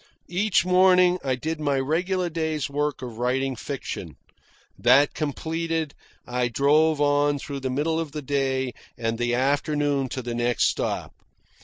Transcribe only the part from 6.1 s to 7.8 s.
I drove on through the